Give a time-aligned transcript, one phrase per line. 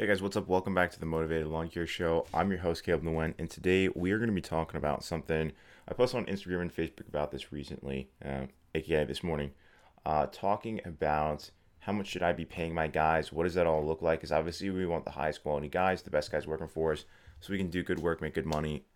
[0.00, 0.48] Hey guys, what's up?
[0.48, 2.26] Welcome back to the Mowtivated Lawn Care Show.
[2.32, 5.52] I'm your host, Caleb Nguyen, and today we are going to be talking about something
[5.86, 9.50] I posted on Instagram and Facebook about this recently, uh, aka this morning,
[10.06, 11.50] uh, talking about
[11.80, 13.30] how much should I be paying my guys?
[13.30, 14.20] What does that all look like?
[14.20, 17.04] Because obviously we want the highest quality guys, the best guys working for us,
[17.40, 18.86] so we can do good work, make good money,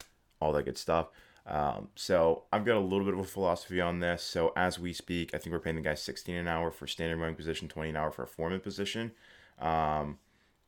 [0.40, 1.08] all that good stuff.
[1.46, 4.22] Um, so I've got a little bit of a philosophy on this.
[4.22, 7.18] So as we speak, I think we're paying the guys 16 an hour for standard
[7.18, 9.12] mowing position, 20 an hour for a foreman position.
[9.58, 10.16] Um,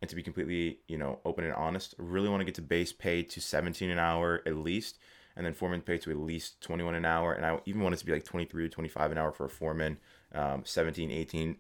[0.06, 2.92] and to be completely, you know, open and honest, really want to get to base
[2.92, 4.98] pay to 17 an hour at least,
[5.34, 7.32] and then foreman pay to at least 21 an hour.
[7.32, 9.50] And I even want it to be like 23 or 25 an hour for a
[9.50, 9.98] foreman,
[10.32, 11.56] um, 17, 18,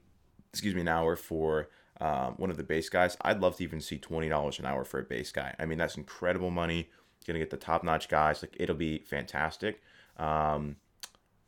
[0.52, 3.16] excuse me, an hour for um, one of the base guys.
[3.22, 5.52] I'd love to even see $20 an hour for a base guy.
[5.58, 6.88] I mean, that's incredible money.
[7.26, 8.44] Gonna get the top notch guys.
[8.44, 9.82] Like it'll be fantastic.
[10.18, 10.76] Um,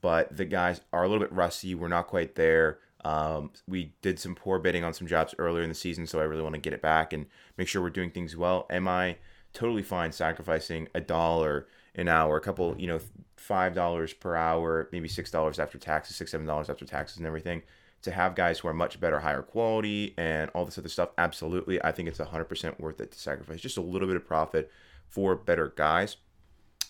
[0.01, 1.77] but the guys are a little bit rusty.
[1.77, 2.81] We're not quite there.
[3.05, 6.25] Um, we did some poor bidding on some jobs earlier in the season, so I
[6.25, 7.27] really want to get it back and
[7.57, 8.67] make sure we're doing things well.
[8.71, 9.17] Am I
[9.53, 13.01] totally fine sacrificing a dollar an hour, a couple, you know,
[13.37, 17.27] five dollars per hour, maybe six dollars after taxes, six seven dollars after taxes and
[17.27, 17.63] everything,
[18.03, 21.11] to have guys who are much better, higher quality, and all this other stuff?
[21.19, 24.27] Absolutely, I think it's hundred percent worth it to sacrifice just a little bit of
[24.27, 24.71] profit
[25.09, 26.17] for better guys.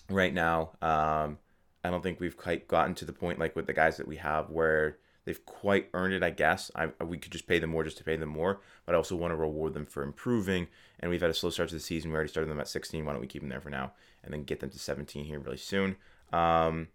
[0.09, 1.39] Right now, um,
[1.83, 4.17] I don't think we've quite gotten to the point like with the guys that we
[4.17, 4.97] have where
[5.29, 6.71] they've quite earned it, I guess.
[6.73, 9.15] I, we could just pay them more just to pay them more, but I also
[9.15, 10.67] want to reward them for improving.
[10.99, 12.09] And we've had a slow start to the season.
[12.09, 13.05] We already started them at 16.
[13.05, 13.91] Why don't we keep them there for now
[14.23, 15.97] and then get them to 17 here really soon?
[16.33, 16.87] Um,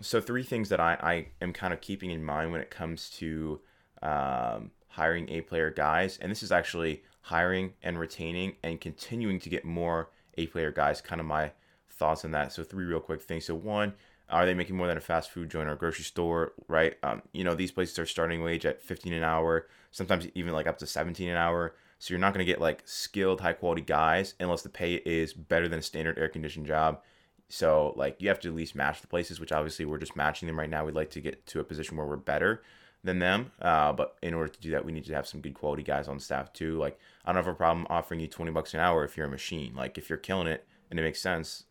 [0.00, 3.10] so, three things that I, I am kind of keeping in mind when it comes
[3.10, 3.60] to
[4.02, 6.16] um, hiring A player guys.
[6.16, 11.02] And this is actually hiring and retaining and continuing to get more A player guys,
[11.02, 11.52] kind of my
[11.90, 12.52] thoughts on that.
[12.54, 13.44] So, three real quick things.
[13.44, 13.92] So, one,
[14.28, 16.96] are they making more than a fast food joint or a grocery store, right?
[17.02, 20.66] Um, you know, these places are starting wage at 15 an hour, sometimes even like
[20.66, 21.74] up to 17 an hour.
[21.98, 25.32] So you're not going to get like skilled, high quality guys unless the pay is
[25.32, 27.00] better than a standard air conditioned job.
[27.48, 30.46] So like you have to at least match the places, which obviously we're just matching
[30.46, 30.84] them right now.
[30.84, 32.62] We'd like to get to a position where we're better
[33.04, 33.52] than them.
[33.62, 36.08] Uh, but in order to do that, we need to have some good quality guys
[36.08, 36.76] on staff too.
[36.76, 39.30] Like I don't have a problem offering you 20 bucks an hour if you're a
[39.30, 39.74] machine.
[39.74, 41.64] Like if you're killing it and it makes sense,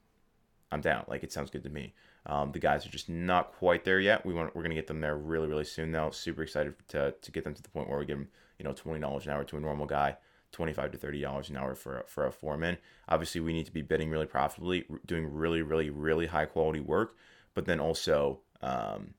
[0.72, 1.06] I'm down.
[1.08, 1.94] Like it sounds good to me.
[2.28, 4.26] Um, the guys are just not quite there yet.
[4.26, 6.12] We want we're gonna get them there really really soon though.
[6.12, 8.74] Super excited to, to get them to the point where we give them you know
[8.74, 10.18] twenty dollars an hour to a normal guy,
[10.52, 12.78] twenty five to thirty dollars an hour for for a foreman.
[13.08, 17.16] Obviously, we need to be bidding really profitably, doing really really really high quality work,
[17.54, 19.14] but then also um,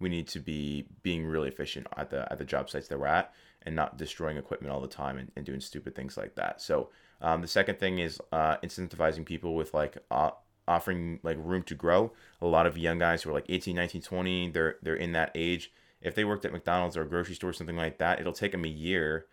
[0.00, 3.06] we need to be being really efficient at the at the job sites that we're
[3.06, 3.32] at
[3.62, 6.62] and not destroying equipment all the time and, and doing stupid things like that.
[6.62, 6.88] So
[7.20, 10.30] um, the second thing is uh, incentivizing people with like uh,
[10.70, 12.12] offering like room to grow.
[12.40, 15.32] A lot of young guys who are like 18, 19, 20, they're they're in that
[15.34, 15.72] age.
[16.00, 18.64] If they worked at McDonald's or a grocery store, something like that, it'll take them
[18.64, 19.26] a year,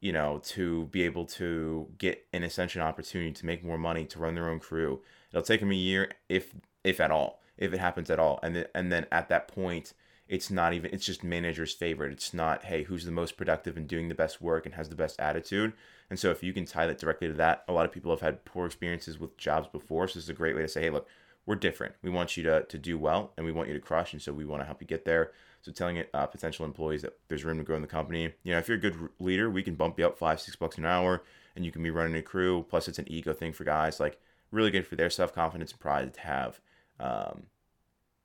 [0.00, 4.18] you know, to be able to get an ascension opportunity to make more money to
[4.18, 5.00] run their own crew.
[5.30, 6.54] It'll take them a year, if
[6.84, 9.92] if at all, if it happens at all, and then and then at that point,
[10.28, 12.12] it's not even it's just manager's favorite.
[12.12, 14.96] It's not hey who's the most productive and doing the best work and has the
[14.96, 15.72] best attitude.
[16.10, 18.20] And so if you can tie that directly to that, a lot of people have
[18.20, 20.06] had poor experiences with jobs before.
[20.08, 21.08] So this is a great way to say, hey, look,
[21.46, 21.94] we're different.
[22.02, 24.12] We want you to, to do well and we want you to crush.
[24.12, 25.32] And so we want to help you get there.
[25.62, 28.32] So telling it uh, potential employees that there's room to grow in the company.
[28.44, 30.78] You know, if you're a good leader, we can bump you up five, six bucks
[30.78, 31.22] an hour
[31.56, 32.64] and you can be running a crew.
[32.68, 33.98] Plus it's an ego thing for guys.
[33.98, 34.20] Like
[34.52, 36.60] really good for their self-confidence and pride to have
[37.00, 37.44] um,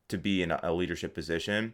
[0.08, 1.74] to be in a leadership position.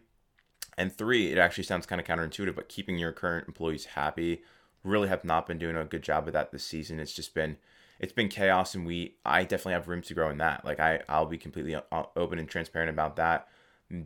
[0.78, 4.42] And three, it actually sounds kind of counterintuitive, but keeping your current employees happy
[4.84, 7.00] really have not been doing a good job of that this season.
[7.00, 7.56] It's just been
[7.98, 10.64] it's been chaos, and we I definitely have room to grow in that.
[10.64, 11.76] Like I I'll be completely
[12.14, 13.48] open and transparent about that.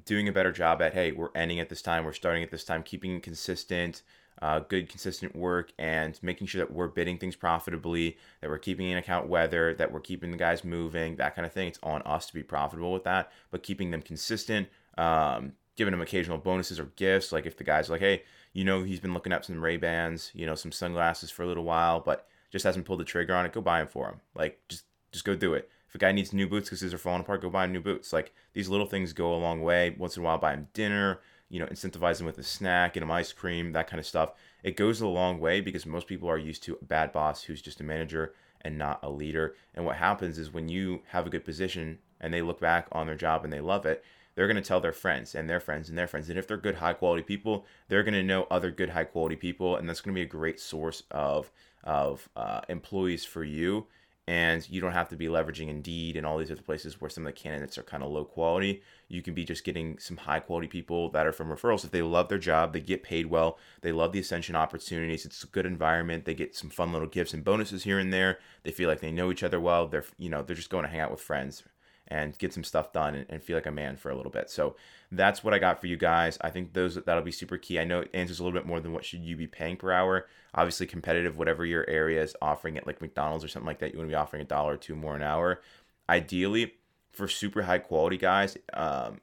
[0.06, 2.65] Doing a better job at hey, we're ending at this time, we're starting at this
[2.65, 4.03] time, keeping consistent.
[4.41, 8.89] Uh, good consistent work and making sure that we're bidding things profitably, that we're keeping
[8.89, 11.69] in account weather, that we're keeping the guys moving, that kind of thing.
[11.69, 14.69] It's on us to be profitable with that, but keeping them consistent,
[14.99, 17.33] um, giving them occasional bonuses or gifts.
[17.33, 18.22] Like if the guys like, hey,
[18.53, 21.47] you know he's been looking up some Ray Bans, you know, some sunglasses for a
[21.47, 23.53] little while, but just hasn't pulled the trigger on it.
[23.53, 24.21] Go buy them for him.
[24.34, 25.69] Like just just go do it.
[25.89, 27.80] If a guy needs new boots because his are falling apart, go buy him new
[27.80, 28.13] boots.
[28.13, 29.95] Like these little things go a long way.
[29.98, 31.21] Once in a while, buy him dinner.
[31.51, 34.33] You know, incentivize him with a snack, get him ice cream, that kind of stuff.
[34.63, 37.60] It goes a long way because most people are used to a bad boss who's
[37.60, 38.33] just a manager
[38.63, 39.54] and not a leader.
[39.75, 43.07] And what happens is when you have a good position and they look back on
[43.07, 44.03] their job and they love it,
[44.34, 46.28] they're going to tell their friends and their friends and their friends.
[46.28, 49.36] And if they're good, high quality people, they're going to know other good, high quality
[49.36, 49.76] people.
[49.76, 51.50] And that's going to be a great source of,
[51.84, 53.86] of uh, employees for you
[54.28, 57.26] and you don't have to be leveraging Indeed and all these other places where some
[57.26, 58.82] of the candidates are kind of low quality.
[59.08, 61.84] You can be just getting some high quality people that are from referrals.
[61.84, 65.26] If they love their job, they get paid well, they love the ascension opportunities.
[65.26, 66.24] It's a good environment.
[66.24, 68.38] They get some fun little gifts and bonuses here and there.
[68.62, 69.88] They feel like they know each other well.
[69.88, 71.64] They're you know they're just going to hang out with friends
[72.12, 74.50] and get some stuff done and, and, feel like a man for a little bit.
[74.50, 74.76] So
[75.10, 76.36] that's what I got for you guys.
[76.42, 77.80] I think those that'll be super key.
[77.80, 79.91] I know it answers a little bit more than what should you be paying per
[79.91, 80.26] hour.
[80.54, 83.98] Obviously competitive, whatever your area is offering it, like McDonald's or something like that, you
[83.98, 85.62] want to be offering a dollar or two more an hour.
[86.06, 86.74] Ideally,
[87.12, 89.22] for super high quality guys, um,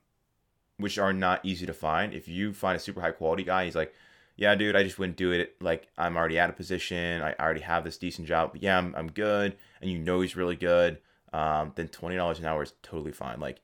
[0.77, 2.11] which are not easy to find.
[2.11, 3.93] If you find a super high quality guy, he's like,
[4.35, 5.61] yeah, dude, I just wouldn't do it.
[5.61, 7.21] Like, I'm already at a position.
[7.21, 8.53] I already have this decent job.
[8.53, 9.57] But yeah, I'm, I'm good.
[9.81, 10.99] And you know he's really good
[11.33, 13.39] um, then twenty dollars an hour is totally fine.
[13.39, 13.61] Like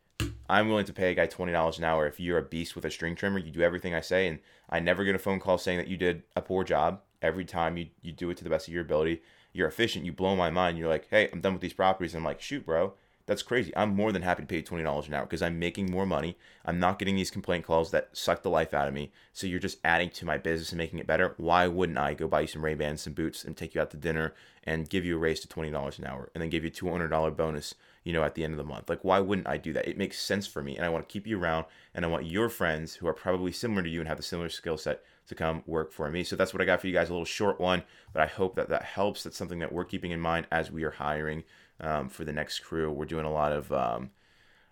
[0.49, 2.85] I'm willing to pay a guy twenty dollars an hour if you're a beast with
[2.85, 3.39] a string trimmer.
[3.39, 4.39] You do everything I say, and
[4.69, 7.01] I never get a phone call saying that you did a poor job.
[7.21, 9.21] Every time you you do it to the best of your ability,
[9.53, 10.05] you're efficient.
[10.05, 10.77] You blow my mind.
[10.77, 12.13] You're like, hey, I'm done with these properties.
[12.13, 12.93] I'm like, shoot, bro.
[13.27, 13.75] That's crazy.
[13.75, 16.37] I'm more than happy to pay twenty dollars an hour because I'm making more money.
[16.63, 19.11] I'm not getting these complaint calls that suck the life out of me.
[19.33, 21.33] So you're just adding to my business and making it better.
[21.37, 23.89] Why wouldn't I go buy you some Ray Bans, some boots, and take you out
[23.91, 26.63] to dinner and give you a raise to twenty dollars an hour, and then give
[26.63, 27.73] you a two hundred dollar bonus,
[28.03, 28.89] you know, at the end of the month?
[28.89, 29.87] Like, why wouldn't I do that?
[29.87, 32.27] It makes sense for me, and I want to keep you around, and I want
[32.27, 35.35] your friends who are probably similar to you and have a similar skill set to
[35.35, 36.23] come work for me.
[36.23, 37.09] So that's what I got for you guys.
[37.09, 37.83] A little short one,
[38.13, 39.23] but I hope that that helps.
[39.23, 41.43] That's something that we're keeping in mind as we are hiring
[41.79, 42.91] um, for the next crew.
[42.91, 44.11] We're doing a lot of um,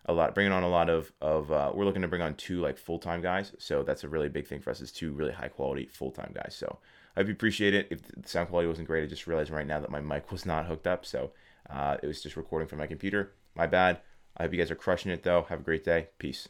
[0.05, 2.59] a lot bringing on a lot of of uh, we're looking to bring on two
[2.61, 3.53] like full time guys.
[3.57, 6.31] So that's a really big thing for us is two really high quality full time
[6.33, 6.55] guys.
[6.57, 6.79] So
[7.15, 7.87] I hope you appreciate it.
[7.89, 10.45] If the sound quality wasn't great, I just realized right now that my mic was
[10.45, 11.31] not hooked up, so
[11.69, 13.33] uh, it was just recording from my computer.
[13.55, 13.99] My bad.
[14.35, 15.45] I hope you guys are crushing it though.
[15.49, 16.09] Have a great day.
[16.17, 16.49] Peace.